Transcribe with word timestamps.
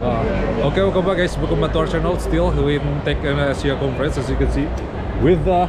Uh, 0.00 0.70
okay, 0.70 0.82
welcome 0.82 1.04
back 1.04 1.16
guys. 1.18 1.36
Welcome 1.38 1.60
back 1.60 1.72
to 1.72 1.78
our 1.80 1.86
channel. 1.86 2.18
Still 2.18 2.50
we 2.64 2.76
in 2.76 3.00
Tech 3.04 3.18
in 3.18 3.38
Asia 3.38 3.76
conference 3.78 4.18
as 4.18 4.28
you 4.28 4.36
can 4.36 4.50
see 4.50 4.66
with 5.22 5.46
uh, 5.46 5.66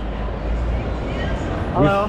Hello, 1.76 2.06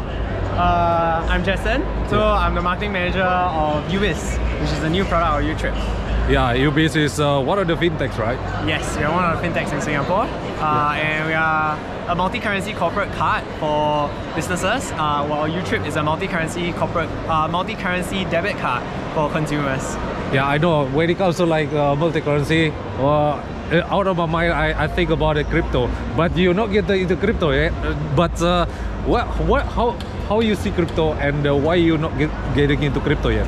uh, 0.57 1.27
I'm 1.29 1.45
Jason. 1.45 1.83
So 2.09 2.23
I'm 2.23 2.55
the 2.55 2.63
marketing 2.63 2.93
manager 2.93 3.23
of 3.23 3.85
YouBiz, 3.91 4.39
which 4.61 4.71
is 4.71 4.83
a 4.83 4.89
new 4.89 5.05
product 5.05 5.43
of 5.43 5.45
YouTrip. 5.45 6.06
Yeah, 6.29 6.57
YouBiz 6.57 6.97
is 6.97 7.21
uh, 7.21 7.41
one 7.41 7.61
of 7.61 7.69
the 7.69 7.77
fintechs, 7.77 8.19
right? 8.19 8.37
Yes, 8.67 8.97
we 8.97 9.05
are 9.05 9.13
one 9.13 9.25
of 9.25 9.41
the 9.41 9.47
fintechs 9.47 9.73
in 9.73 9.81
Singapore, 9.81 10.27
uh, 10.59 10.99
and 10.99 11.29
we 11.29 11.35
are 11.35 11.79
a 12.09 12.17
multi-currency 12.17 12.73
corporate 12.73 13.13
card 13.13 13.45
for 13.61 14.11
businesses. 14.35 14.91
Uh, 14.91 15.25
while 15.25 15.49
YouTrip 15.49 15.87
is 15.87 15.95
a 15.95 16.03
multi-currency 16.03 16.73
corporate, 16.73 17.09
uh, 17.29 17.47
multi-currency 17.47 18.25
debit 18.25 18.57
card 18.57 18.83
for 19.15 19.31
consumers. 19.31 19.95
Yeah, 20.35 20.49
I 20.49 20.59
know. 20.59 20.89
When 20.89 21.11
it 21.11 21.17
comes 21.17 21.37
to 21.37 21.47
like 21.47 21.73
uh, 21.73 21.95
multi-currency, 21.95 22.73
uh, 22.99 23.41
out 23.87 24.09
of 24.09 24.17
my 24.17 24.27
mind, 24.27 24.53
I, 24.53 24.83
I 24.83 24.89
think 24.89 25.11
about 25.11 25.37
the 25.37 25.45
crypto. 25.45 25.89
But 26.17 26.37
you 26.37 26.53
not 26.53 26.73
get 26.73 26.91
into 26.91 27.15
crypto 27.15 27.53
yet. 27.53 27.73
Uh, 27.85 27.95
But 28.17 28.43
uh, 28.43 28.67
what, 29.07 29.29
what, 29.47 29.65
how, 29.67 29.93
how 30.29 30.41
you 30.41 30.57
see 30.57 30.73
crypto 30.73 31.13
and 31.13 31.47
uh, 31.47 31.55
why 31.55 31.77
you 31.77 31.97
not 31.99 32.19
get, 32.19 32.31
getting 32.57 32.83
into 32.83 32.99
crypto 32.99 33.29
yet? 33.29 33.47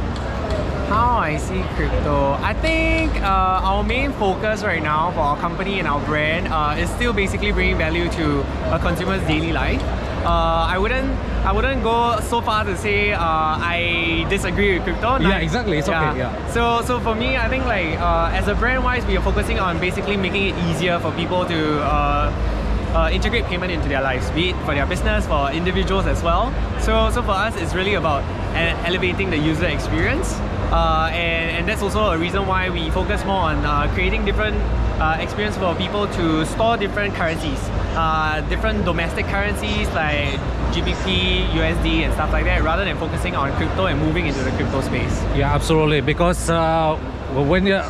How 0.88 1.18
I 1.18 1.36
see 1.36 1.62
crypto, 1.76 2.32
I 2.40 2.54
think 2.54 3.14
uh, 3.20 3.60
our 3.68 3.84
main 3.84 4.10
focus 4.12 4.62
right 4.64 4.82
now 4.82 5.10
for 5.12 5.20
our 5.20 5.36
company 5.36 5.78
and 5.80 5.86
our 5.86 6.00
brand 6.06 6.48
uh, 6.48 6.76
is 6.78 6.88
still 6.90 7.12
basically 7.12 7.52
bringing 7.52 7.76
value 7.76 8.08
to 8.08 8.40
a 8.74 8.78
consumer's 8.78 9.20
daily 9.28 9.52
life. 9.52 9.82
Uh, 10.24 10.64
I 10.66 10.78
wouldn't, 10.78 11.10
I 11.44 11.52
wouldn't 11.52 11.82
go 11.82 12.18
so 12.20 12.40
far 12.40 12.64
to 12.64 12.74
say 12.74 13.12
uh, 13.12 13.20
I 13.20 14.26
disagree 14.30 14.74
with 14.74 14.84
crypto. 14.84 15.18
Yeah, 15.18 15.38
exactly. 15.38 15.76
It's 15.76 15.88
okay, 15.88 16.16
yeah. 16.16 16.32
So, 16.52 16.80
so 16.86 16.98
for 17.00 17.14
me, 17.14 17.36
I 17.36 17.50
think 17.50 17.66
like 17.66 18.00
uh, 18.00 18.30
as 18.32 18.48
a 18.48 18.54
brand 18.54 18.82
wise, 18.82 19.04
we 19.04 19.16
are 19.18 19.22
focusing 19.22 19.60
on 19.60 19.78
basically 19.78 20.16
making 20.16 20.54
it 20.54 20.58
easier 20.70 20.98
for 21.00 21.12
people 21.12 21.44
to. 21.44 21.82
Uh, 21.82 22.54
uh, 22.94 23.10
integrate 23.12 23.44
payment 23.44 23.70
into 23.70 23.86
their 23.86 24.00
lives, 24.00 24.30
be 24.30 24.48
it 24.48 24.56
for 24.64 24.74
their 24.74 24.86
business, 24.86 25.26
for 25.26 25.50
individuals 25.50 26.06
as 26.06 26.22
well. 26.22 26.52
So, 26.80 27.10
so 27.10 27.22
for 27.22 27.32
us, 27.32 27.54
it's 27.56 27.74
really 27.74 27.94
about 27.94 28.24
uh, 28.54 28.82
elevating 28.86 29.28
the 29.28 29.36
user 29.36 29.66
experience, 29.66 30.38
uh, 30.70 31.10
and, 31.12 31.56
and 31.56 31.68
that's 31.68 31.82
also 31.82 32.10
a 32.10 32.18
reason 32.18 32.46
why 32.46 32.70
we 32.70 32.90
focus 32.90 33.24
more 33.24 33.40
on 33.40 33.64
uh, 33.64 33.90
creating 33.94 34.24
different 34.24 34.56
uh, 35.00 35.16
experience 35.20 35.56
for 35.56 35.74
people 35.76 36.06
to 36.08 36.44
store 36.46 36.76
different 36.76 37.14
currencies, 37.14 37.58
uh, 37.96 38.44
different 38.48 38.84
domestic 38.84 39.26
currencies 39.26 39.88
like 39.94 40.38
GBP, 40.72 41.48
USD, 41.50 42.04
and 42.04 42.12
stuff 42.14 42.32
like 42.32 42.44
that, 42.44 42.62
rather 42.62 42.84
than 42.84 42.96
focusing 42.98 43.34
on 43.34 43.52
crypto 43.56 43.86
and 43.86 43.98
moving 44.00 44.26
into 44.26 44.42
the 44.42 44.50
crypto 44.52 44.80
space. 44.82 45.22
Yeah, 45.34 45.54
absolutely. 45.54 46.00
Because 46.00 46.50
uh, 46.50 46.96
when 47.34 47.66
you 47.66 47.80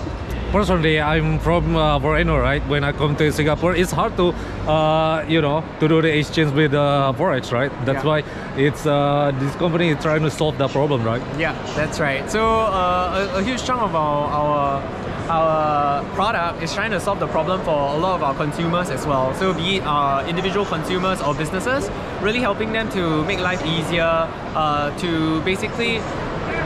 personally, 0.52 1.00
I'm 1.00 1.38
from 1.38 1.76
uh, 1.76 1.98
right? 1.98 2.62
When 2.68 2.84
I 2.84 2.92
come 2.92 3.16
to 3.16 3.30
Singapore, 3.32 3.74
it's 3.74 3.92
hard 3.92 4.16
to, 4.16 4.28
uh, 4.68 5.24
you 5.28 5.40
know, 5.40 5.62
to 5.80 5.88
do 5.88 6.00
the 6.02 6.16
exchange 6.18 6.52
with 6.52 6.74
uh, 6.74 7.12
forex, 7.16 7.52
right? 7.52 7.70
That's 7.84 8.04
Yeah. 8.04 8.10
why 8.10 8.24
it's 8.56 8.86
uh, 8.86 9.32
this 9.38 9.54
company 9.56 9.90
is 9.90 10.02
trying 10.02 10.22
to 10.22 10.30
solve 10.30 10.58
that 10.58 10.70
problem, 10.70 11.04
right? 11.04 11.22
Yeah, 11.38 11.54
that's 11.76 12.00
right. 12.00 12.30
So 12.30 12.40
uh, 12.42 13.30
a, 13.34 13.38
a 13.38 13.42
huge 13.42 13.64
chunk 13.64 13.82
of 13.82 13.94
our, 13.94 14.28
our 14.28 14.82
our 15.28 16.02
product 16.14 16.62
is 16.62 16.72
trying 16.72 16.90
to 16.90 16.98
solve 16.98 17.20
the 17.20 17.26
problem 17.26 17.60
for 17.60 17.76
a 17.94 17.98
lot 17.98 18.14
of 18.14 18.22
our 18.22 18.34
consumers 18.34 18.88
as 18.88 19.06
well. 19.06 19.34
So 19.34 19.52
be 19.52 19.76
it 19.76 19.82
uh, 19.84 20.24
individual 20.26 20.64
consumers 20.64 21.20
or 21.20 21.34
businesses, 21.34 21.90
really 22.22 22.40
helping 22.40 22.72
them 22.72 22.88
to 22.92 23.24
make 23.26 23.38
life 23.38 23.62
easier, 23.66 24.26
uh, 24.56 24.90
to 24.98 25.42
basically 25.42 26.00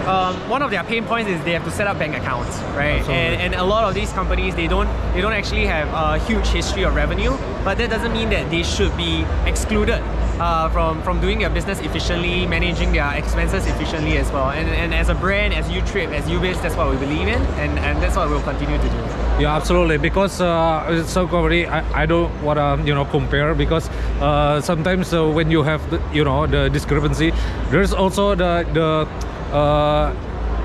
um, 0.06 0.34
one 0.48 0.62
of 0.62 0.70
their 0.70 0.84
pain 0.84 1.04
points 1.04 1.30
is 1.30 1.42
they 1.44 1.52
have 1.52 1.64
to 1.64 1.70
set 1.70 1.86
up 1.86 1.98
bank 1.98 2.16
accounts, 2.16 2.58
right? 2.76 2.98
Absolutely. 2.98 3.14
And, 3.14 3.54
and 3.54 3.54
a 3.54 3.64
lot 3.64 3.84
of 3.88 3.94
these 3.94 4.12
companies 4.12 4.54
they 4.54 4.66
don't 4.66 4.88
they 5.14 5.20
don't 5.20 5.32
actually 5.32 5.66
have 5.66 5.88
a 5.94 6.18
huge 6.24 6.46
history 6.48 6.82
of 6.82 6.94
revenue, 6.94 7.30
but 7.64 7.78
that 7.78 7.90
doesn't 7.90 8.12
mean 8.12 8.30
that 8.30 8.50
they 8.50 8.62
should 8.62 8.96
be 8.96 9.24
excluded 9.46 10.02
uh, 10.40 10.68
from 10.70 11.02
from 11.02 11.20
doing 11.20 11.38
their 11.38 11.50
business 11.50 11.80
efficiently, 11.80 12.46
managing 12.46 12.92
their 12.92 13.14
expenses 13.14 13.66
efficiently 13.66 14.16
as 14.18 14.30
well. 14.32 14.50
And, 14.50 14.68
and 14.68 14.94
as 14.94 15.08
a 15.08 15.14
brand, 15.14 15.54
as 15.54 15.66
YouTrip, 15.68 16.12
as 16.12 16.24
YouBiz, 16.24 16.60
that's 16.62 16.76
what 16.76 16.90
we 16.90 16.96
believe 16.96 17.28
in, 17.28 17.40
and, 17.62 17.78
and 17.78 18.02
that's 18.02 18.16
what 18.16 18.28
we'll 18.28 18.42
continue 18.42 18.78
to 18.78 18.88
do. 18.88 18.96
Yeah, 19.40 19.56
absolutely. 19.56 19.98
Because 19.98 20.40
uh, 20.40 21.04
some 21.06 21.28
company, 21.28 21.66
I, 21.66 22.02
I 22.02 22.06
don't 22.06 22.30
want 22.42 22.58
to 22.58 22.86
you 22.86 22.94
know 22.94 23.04
compare 23.04 23.54
because 23.54 23.88
uh, 24.20 24.60
sometimes 24.60 25.12
uh, 25.14 25.28
when 25.28 25.50
you 25.50 25.62
have 25.62 25.88
the, 25.90 26.00
you 26.12 26.24
know 26.24 26.46
the 26.46 26.68
discrepancy, 26.70 27.32
there's 27.70 27.92
also 27.92 28.34
the 28.34 28.66
the 28.72 29.06
uh, 29.52 30.12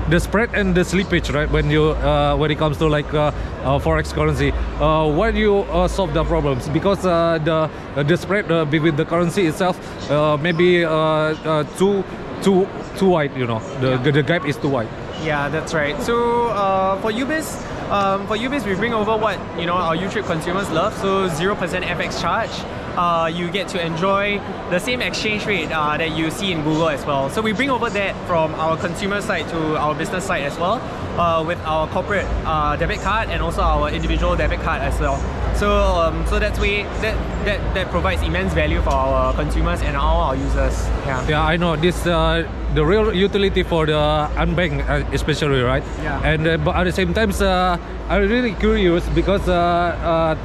the 0.08 0.18
spread 0.18 0.54
and 0.54 0.74
the 0.74 0.80
slippage, 0.80 1.32
right? 1.34 1.50
When 1.50 1.70
you 1.70 1.90
uh, 1.90 2.36
when 2.36 2.50
it 2.50 2.58
comes 2.58 2.78
to 2.78 2.86
like 2.86 3.12
uh, 3.12 3.32
uh, 3.62 3.78
forex 3.78 4.12
currency, 4.12 4.52
uh, 4.80 5.06
why 5.12 5.30
do 5.30 5.38
you 5.38 5.56
uh, 5.68 5.86
solve 5.88 6.14
the 6.14 6.24
problems? 6.24 6.68
Because 6.68 7.04
uh, 7.04 7.38
the 7.44 7.70
the 8.02 8.16
spread 8.16 8.50
uh, 8.50 8.64
between 8.64 8.96
the 8.96 9.04
currency 9.04 9.46
itself 9.46 9.76
uh, 10.10 10.36
maybe 10.38 10.84
uh, 10.84 10.90
uh, 10.92 11.64
too 11.76 12.02
too 12.42 12.66
too 12.96 13.08
wide. 13.10 13.36
You 13.36 13.46
know, 13.46 13.60
the 13.80 13.98
the 14.10 14.22
gap 14.22 14.46
is 14.46 14.56
too 14.56 14.68
wide. 14.68 14.88
Yeah, 15.22 15.48
that's 15.48 15.74
right. 15.74 16.00
So 16.02 16.46
uh, 16.48 16.96
for 17.02 17.10
YouBiz, 17.10 17.90
um, 17.90 18.26
for 18.28 18.36
YouBiz, 18.36 18.64
we 18.64 18.74
bring 18.76 18.94
over 18.94 19.16
what 19.16 19.36
you 19.58 19.66
know 19.66 19.74
our 19.74 19.96
YouTrip 19.96 20.24
consumers 20.26 20.70
love. 20.70 20.96
So 20.98 21.28
zero 21.28 21.54
percent 21.54 21.84
FX 21.84 22.20
charge. 22.22 22.54
Uh, 22.98 23.30
you 23.32 23.48
get 23.48 23.68
to 23.68 23.78
enjoy 23.80 24.40
the 24.70 24.78
same 24.80 25.00
exchange 25.00 25.46
rate 25.46 25.70
uh, 25.70 25.96
that 25.96 26.16
you 26.16 26.32
see 26.32 26.50
in 26.50 26.64
Google 26.64 26.88
as 26.88 27.06
well. 27.06 27.30
So 27.30 27.40
we 27.40 27.52
bring 27.52 27.70
over 27.70 27.88
that 27.90 28.26
from 28.26 28.52
our 28.56 28.76
consumer 28.76 29.20
side 29.20 29.48
to 29.50 29.76
our 29.78 29.94
business 29.94 30.24
side 30.24 30.42
as 30.42 30.58
well, 30.58 30.80
uh, 31.18 31.44
with 31.46 31.58
our 31.66 31.86
corporate 31.88 32.26
uh, 32.46 32.76
debit 32.76 33.00
card 33.00 33.28
and 33.28 33.42
also 33.42 33.62
our 33.62 33.90
individual 33.90 34.36
debit 34.36 34.60
card 34.60 34.80
as 34.82 34.98
well. 35.00 35.18
So 35.54 35.68
um, 35.70 36.24
so 36.26 36.38
that's 36.38 36.58
way 36.60 36.84
that, 37.02 37.16
that 37.44 37.74
that 37.74 37.90
provides 37.90 38.22
immense 38.22 38.54
value 38.54 38.80
for 38.82 38.90
our 38.90 39.34
consumers 39.34 39.82
and 39.82 39.96
all 39.96 40.20
our 40.30 40.36
users. 40.36 40.86
Yeah. 41.04 41.28
Yeah, 41.28 41.44
I 41.44 41.56
know 41.56 41.76
this. 41.76 42.06
Uh, 42.06 42.48
the 42.74 42.84
real 42.84 43.14
utility 43.14 43.62
for 43.62 43.86
the 43.86 44.28
unbanked, 44.36 44.88
uh, 44.88 45.02
especially, 45.12 45.62
right? 45.62 45.82
Yeah. 46.02 46.20
And 46.22 46.46
uh, 46.46 46.56
but 46.58 46.76
at 46.76 46.84
the 46.84 46.92
same 46.92 47.14
time, 47.14 47.32
uh, 47.40 47.78
I'm 48.08 48.28
really 48.28 48.52
curious 48.52 49.08
because 49.14 49.44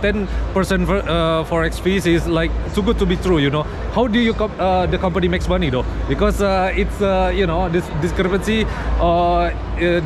ten 0.01 0.27
percent 0.53 0.87
for, 0.87 0.97
uh, 0.97 1.43
forex 1.43 1.79
fees 1.79 2.05
is 2.05 2.25
like 2.25 2.51
too 2.73 2.81
good 2.81 2.97
to 2.99 3.05
be 3.05 3.17
true. 3.17 3.39
You 3.39 3.49
know, 3.49 3.63
how 3.93 4.07
do 4.07 4.19
you 4.19 4.33
com- 4.33 4.55
uh, 4.57 4.85
the 4.85 4.97
company 4.97 5.27
makes 5.27 5.47
money 5.47 5.69
though? 5.69 5.85
Because 6.07 6.41
uh, 6.41 6.71
it's 6.73 7.01
uh, 7.01 7.31
you 7.35 7.45
know 7.45 7.69
this 7.69 7.85
discrepancy, 8.01 8.65
uh, 8.99 9.51
uh, 9.51 9.99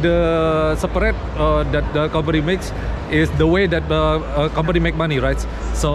the 0.57 0.75
separate 0.75 1.15
uh, 1.37 1.63
that 1.75 1.85
the 1.93 2.07
company 2.09 2.41
makes 2.41 2.71
is 3.11 3.29
the 3.43 3.47
way 3.55 3.67
that 3.67 3.87
the 3.89 4.03
uh, 4.03 4.49
company 4.59 4.79
make 4.79 4.95
money, 4.95 5.19
right? 5.27 5.39
So 5.83 5.91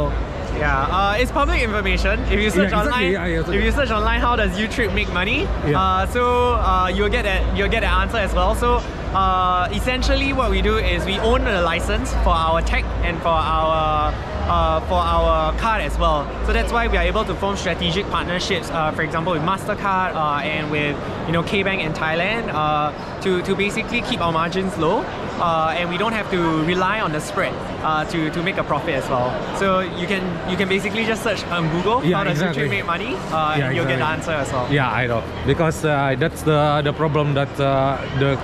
Yeah, 0.62 0.96
uh, 0.96 1.20
it's 1.20 1.32
public 1.32 1.60
information. 1.64 2.20
If 2.30 2.38
you 2.44 2.50
search 2.50 2.70
Yeah, 2.70 2.80
exactly. 2.80 2.92
online, 2.92 3.12
Yeah, 3.12 3.26
yeah, 3.26 3.40
exactly. 3.40 3.56
if 3.58 3.64
you 3.66 3.72
search 3.78 3.90
online, 3.98 4.20
how 4.20 4.34
does 4.40 4.52
YouTrip 4.60 4.90
make 4.98 5.10
money? 5.20 5.38
Uh, 5.64 6.06
so 6.14 6.22
uh, 6.70 6.92
you'll 6.94 7.08
get 7.16 7.24
that 7.28 7.40
you'll 7.56 7.72
get 7.76 7.80
the 7.86 7.92
answer 8.02 8.18
as 8.26 8.32
well. 8.38 8.52
So 8.64 8.68
uh, 9.14 9.68
essentially, 9.72 10.32
what 10.32 10.50
we 10.50 10.62
do 10.62 10.78
is 10.78 11.04
we 11.04 11.18
own 11.18 11.44
the 11.44 11.60
license 11.60 12.12
for 12.24 12.30
our 12.30 12.62
tech 12.62 12.84
and 13.04 13.18
for 13.20 13.28
our 13.28 14.12
uh, 14.42 14.80
for 14.86 14.94
our 14.94 15.56
card 15.58 15.82
as 15.82 15.96
well. 15.98 16.26
So 16.46 16.52
that's 16.52 16.72
why 16.72 16.88
we 16.88 16.96
are 16.96 17.04
able 17.04 17.24
to 17.24 17.34
form 17.34 17.56
strategic 17.56 18.06
partnerships. 18.06 18.70
Uh, 18.70 18.90
for 18.92 19.02
example, 19.02 19.32
with 19.32 19.42
Mastercard 19.42 20.14
uh, 20.14 20.40
and 20.42 20.70
with 20.70 20.96
you 21.26 21.32
know 21.32 21.42
KBank 21.42 21.80
in 21.80 21.92
Thailand 21.92 22.48
uh, 22.52 22.92
to 23.20 23.42
to 23.42 23.54
basically 23.54 24.02
keep 24.02 24.20
our 24.20 24.32
margins 24.32 24.76
low. 24.78 25.04
Uh, 25.42 25.74
and 25.76 25.90
we 25.90 25.98
don't 25.98 26.12
have 26.12 26.30
to 26.30 26.38
rely 26.64 27.00
on 27.00 27.10
the 27.10 27.18
spread 27.20 27.52
uh, 27.82 28.04
to, 28.04 28.30
to 28.30 28.42
make 28.44 28.58
a 28.58 28.62
profit 28.62 28.94
as 28.94 29.08
well. 29.08 29.28
So 29.56 29.80
you 29.80 30.06
can 30.06 30.22
you 30.48 30.56
can 30.56 30.68
basically 30.68 31.04
just 31.04 31.22
search 31.22 31.42
on 31.46 31.68
Google 31.70 32.04
Yeah, 32.04 32.18
how 32.18 32.24
does 32.24 32.32
exactly. 32.40 32.68
Make 32.68 32.86
money, 32.86 33.14
uh, 33.16 33.56
Yeah, 33.58 33.66
and 33.66 33.76
you'll 33.76 33.86
get 33.86 33.98
the 33.98 34.04
answer 34.06 34.30
as 34.30 34.52
well. 34.52 34.72
Yeah, 34.72 34.88
I 34.90 35.06
know 35.06 35.22
because 35.46 35.84
uh, 35.84 36.14
that's 36.18 36.42
the 36.42 36.82
the 36.84 36.92
problem 36.92 37.34
that 37.34 37.50
uh, 37.58 37.98
the 38.20 38.38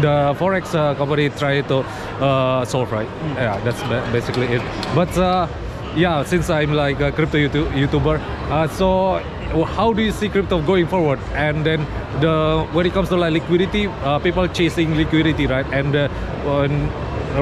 the 0.00 0.34
forex 0.38 0.74
uh, 0.74 0.94
company 0.94 1.28
try 1.30 1.60
to 1.62 1.78
uh, 1.78 2.64
solve, 2.64 2.90
right? 2.92 3.08
Yeah, 3.36 3.60
that's 3.64 3.82
basically 4.12 4.46
it. 4.46 4.62
But 4.94 5.16
uh, 5.18 5.48
yeah, 5.96 6.24
since 6.24 6.50
I'm 6.50 6.72
like 6.72 7.00
a 7.00 7.12
crypto 7.12 7.38
YouTube, 7.38 7.70
YouTuber, 7.72 8.18
uh, 8.50 8.68
so 8.68 9.18
how 9.64 9.92
do 9.92 10.02
you 10.02 10.12
see 10.12 10.28
crypto 10.28 10.62
going 10.62 10.86
forward? 10.86 11.18
And 11.34 11.64
then 11.64 11.86
the 12.20 12.66
when 12.72 12.86
it 12.86 12.92
comes 12.92 13.08
to 13.10 13.16
like 13.16 13.32
liquidity, 13.32 13.86
uh, 13.86 14.18
people 14.18 14.48
chasing 14.48 14.96
liquidity, 14.96 15.46
right? 15.46 15.66
And 15.72 15.94
uh, 15.94 16.08
when 16.44 16.90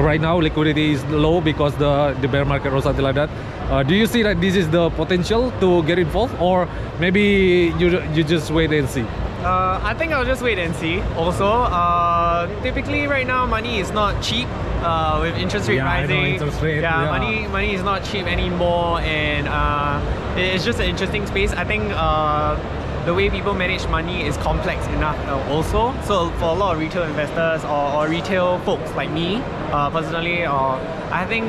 right 0.03 0.21
now 0.21 0.37
liquidity 0.37 0.91
is 0.93 1.03
low 1.05 1.41
because 1.41 1.75
the 1.75 2.15
the 2.21 2.27
bear 2.27 2.45
market 2.45 2.73
or 2.73 2.81
something 2.81 3.03
like 3.03 3.15
that. 3.15 3.29
Uh, 3.69 3.83
do 3.83 3.95
you 3.95 4.05
see 4.05 4.21
that 4.21 4.41
this 4.41 4.55
is 4.55 4.69
the 4.69 4.89
potential 4.91 5.51
to 5.61 5.83
get 5.83 5.97
involved, 5.97 6.35
or 6.39 6.67
maybe 6.99 7.73
you 7.79 8.01
you 8.13 8.23
just 8.23 8.51
wait 8.51 8.71
and 8.73 8.89
see? 8.89 9.05
Uh, 9.43 9.79
I 9.83 9.95
think 9.95 10.13
I'll 10.13 10.25
just 10.25 10.41
wait 10.43 10.59
and 10.59 10.75
see. 10.75 11.01
Also, 11.17 11.45
uh, 11.47 12.45
typically 12.61 13.07
right 13.07 13.25
now 13.25 13.45
money 13.45 13.79
is 13.79 13.91
not 13.91 14.21
cheap. 14.21 14.47
Uh, 14.83 15.19
with 15.21 15.35
interest 15.37 15.69
rate 15.69 15.75
Yeah, 15.75 15.85
rising, 15.85 16.25
interest 16.33 16.59
rate, 16.61 16.81
yeah, 16.81 17.03
yeah. 17.03 17.09
money 17.11 17.47
money 17.47 17.75
is 17.75 17.83
not 17.83 18.03
cheap 18.03 18.25
anymore, 18.25 18.99
and 19.01 19.47
uh, 19.47 20.01
it's 20.35 20.65
just 20.65 20.79
an 20.79 20.87
interesting 20.87 21.27
space. 21.27 21.51
I 21.53 21.65
think 21.65 21.91
uh, 21.93 22.57
the 23.05 23.13
way 23.13 23.29
people 23.29 23.53
manage 23.53 23.87
money 23.87 24.25
is 24.25 24.37
complex 24.37 24.85
enough 24.87 25.17
uh, 25.27 25.53
also. 25.53 25.93
So 26.05 26.31
for 26.39 26.45
a 26.45 26.53
lot 26.53 26.73
of 26.73 26.79
retail 26.79 27.03
investors 27.03 27.63
or, 27.63 27.93
or 27.93 28.07
retail 28.07 28.57
folks 28.59 28.91
like 28.95 29.11
me, 29.11 29.37
uh, 29.71 29.89
personally, 29.91 30.47
or 30.47 30.81
I 31.11 31.25
think 31.27 31.45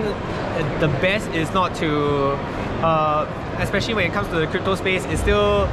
the 0.81 0.89
best 1.01 1.29
is 1.31 1.51
not 1.53 1.75
to, 1.77 2.33
uh, 2.85 3.27
especially 3.61 3.95
when 3.95 4.07
it 4.11 4.13
comes 4.13 4.29
to 4.29 4.37
the 4.37 4.47
crypto 4.47 4.75
space, 4.75 5.05
it's 5.07 5.23
still 5.23 5.69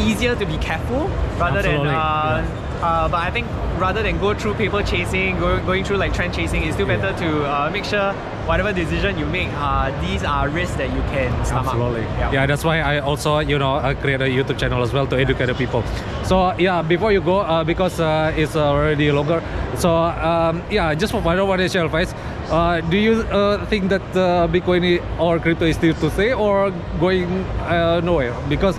easier 0.00 0.34
to 0.34 0.46
be 0.46 0.56
careful 0.58 1.08
rather 1.38 1.62
than. 1.62 1.86
Uh, 1.86 1.90
yeah. 1.90 2.86
uh, 2.86 3.08
but 3.08 3.20
I 3.20 3.30
think 3.30 3.46
rather 3.78 4.02
than 4.02 4.18
go 4.18 4.34
through 4.34 4.54
paper 4.54 4.82
chasing, 4.82 5.38
go, 5.38 5.58
going 5.64 5.84
through 5.84 5.96
like 5.96 6.14
trend 6.14 6.34
chasing, 6.34 6.62
it's 6.64 6.74
still 6.74 6.86
better 6.86 7.16
to 7.18 7.44
uh, 7.46 7.70
make 7.70 7.84
sure 7.84 8.12
whatever 8.46 8.72
decision 8.72 9.18
you 9.18 9.26
make, 9.26 9.48
uh, 9.54 9.90
these 10.00 10.22
are 10.24 10.48
risks 10.48 10.76
that 10.76 10.90
you 10.90 11.02
can 11.12 11.30
stomach. 11.44 11.74
Absolutely. 11.74 12.02
Yeah. 12.02 12.32
yeah. 12.32 12.46
that's 12.46 12.64
why 12.64 12.80
I 12.80 12.98
also, 12.98 13.38
you 13.38 13.58
know, 13.58 13.74
uh, 13.74 13.94
create 13.94 14.20
a 14.20 14.24
YouTube 14.24 14.58
channel 14.58 14.82
as 14.82 14.92
well 14.92 15.06
to 15.06 15.16
educate 15.16 15.46
the 15.46 15.54
people. 15.54 15.82
So 16.24 16.52
yeah, 16.58 16.82
before 16.82 17.12
you 17.12 17.20
go, 17.20 17.38
uh, 17.40 17.64
because 17.64 18.00
uh, 18.00 18.32
it's 18.36 18.56
already 18.56 19.12
longer. 19.12 19.42
So 19.76 19.94
um, 19.94 20.62
yeah, 20.70 20.94
just 20.94 21.12
for 21.12 21.22
final 21.22 21.46
financial 21.46 21.84
advice, 21.84 22.12
uh, 22.50 22.80
do 22.80 22.96
you 22.96 23.12
uh, 23.30 23.64
think 23.66 23.88
that 23.90 24.02
uh, 24.16 24.48
Bitcoin 24.48 25.00
or 25.18 25.38
crypto 25.38 25.64
is 25.64 25.76
still 25.76 25.94
to 25.94 26.10
stay 26.10 26.32
or 26.32 26.70
going 26.98 27.30
uh, 27.60 28.00
nowhere? 28.02 28.34
Because 28.48 28.78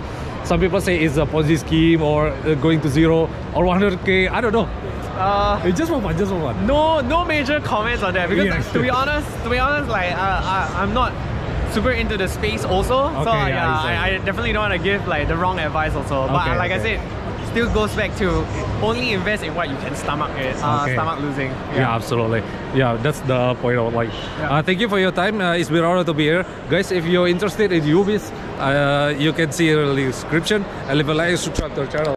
some 0.51 0.59
people 0.59 0.81
say 0.81 0.99
it's 0.99 1.15
a 1.15 1.25
Ponzi 1.25 1.57
scheme 1.57 2.01
or 2.01 2.27
uh, 2.27 2.55
going 2.55 2.81
to 2.81 2.89
zero 2.89 3.19
or 3.55 3.63
100k. 3.63 4.29
I 4.29 4.41
don't 4.41 4.51
know. 4.51 4.67
Uh, 5.15 5.61
It's 5.63 5.77
just 5.79 5.89
for 5.89 6.01
fun, 6.01 6.17
just 6.17 6.29
for 6.29 6.41
fun. 6.41 6.67
no, 6.67 6.99
no 6.99 7.23
major 7.23 7.61
comments 7.61 8.03
on 8.03 8.13
that 8.15 8.27
because 8.27 8.45
Yeah. 8.47 8.73
to 8.75 8.81
be 8.81 8.89
honest, 8.89 9.29
to 9.45 9.49
be 9.49 9.59
honest, 9.59 9.87
like 9.89 10.11
uh, 10.11 10.55
I, 10.55 10.59
I'm 10.81 10.93
not 10.93 11.13
super 11.71 11.91
into 11.91 12.17
the 12.17 12.27
space 12.27 12.65
also. 12.65 12.97
so 13.13 13.21
Okay, 13.21 13.29
uh, 13.29 13.47
yeah, 13.47 13.75
exactly. 13.75 13.95
I, 13.95 14.07
I 14.07 14.25
definitely 14.27 14.51
don't 14.51 14.63
want 14.69 14.73
to 14.73 14.83
give 14.89 15.07
like 15.07 15.29
the 15.29 15.37
wrong 15.37 15.57
advice 15.57 15.93
also. 15.95 16.27
But 16.27 16.41
Okay, 16.41 16.57
like 16.57 16.71
okay. 16.71 16.81
I 16.81 16.97
said, 16.97 16.99
still 17.51 17.69
goes 17.73 17.93
back 17.95 18.15
to 18.17 18.27
only 18.81 19.11
invest 19.11 19.43
in 19.43 19.53
what 19.53 19.69
you 19.69 19.75
can 19.83 19.93
stomach 19.95 20.31
it, 20.37 20.55
uh, 20.63 20.83
Okay. 20.83 20.93
stomach 20.95 21.19
losing. 21.19 21.51
Yeah. 21.75 21.95
absolutely. 21.95 22.41
Yeah, 22.73 22.95
that's 23.03 23.19
the 23.21 23.53
point 23.61 23.77
of 23.77 23.93
like. 23.93 24.09
Yeah. 24.39 24.49
Uh, 24.57 24.61
thank 24.63 24.79
you 24.79 24.87
for 24.87 24.99
your 24.99 25.11
time. 25.11 25.41
Uh, 25.41 25.53
it's 25.59 25.69
been 25.69 25.79
an 25.83 25.91
honor 25.91 26.03
to 26.05 26.13
be 26.13 26.23
here, 26.23 26.45
guys. 26.69 26.91
If 26.91 27.05
you're 27.05 27.27
interested 27.27 27.71
in 27.71 27.83
YouBiz, 27.83 28.23
uh, 28.59 29.13
you 29.19 29.33
can 29.33 29.51
see 29.51 29.69
in 29.69 29.77
the 29.95 29.95
description 29.95 30.63
and 30.87 30.97
leave 30.97 31.09
a 31.09 31.13
like, 31.13 31.37
subscribe 31.37 31.75
to 31.75 31.81
our 31.81 31.87
channel. 31.87 32.07